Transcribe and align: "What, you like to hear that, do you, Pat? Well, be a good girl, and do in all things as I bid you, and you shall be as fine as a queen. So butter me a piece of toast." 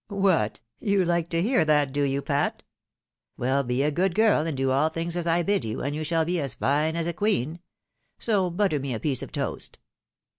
"What, 0.25 0.61
you 0.79 1.05
like 1.05 1.27
to 1.29 1.43
hear 1.43 1.63
that, 1.63 1.93
do 1.93 2.01
you, 2.01 2.23
Pat? 2.23 2.63
Well, 3.37 3.61
be 3.63 3.83
a 3.83 3.91
good 3.91 4.15
girl, 4.15 4.47
and 4.47 4.57
do 4.57 4.71
in 4.71 4.75
all 4.75 4.89
things 4.89 5.15
as 5.15 5.27
I 5.27 5.43
bid 5.43 5.63
you, 5.63 5.81
and 5.83 5.95
you 5.95 6.03
shall 6.03 6.25
be 6.25 6.41
as 6.41 6.55
fine 6.55 6.95
as 6.95 7.05
a 7.05 7.13
queen. 7.13 7.59
So 8.17 8.49
butter 8.49 8.79
me 8.79 8.95
a 8.95 8.99
piece 8.99 9.21
of 9.21 9.31
toast." 9.31 9.77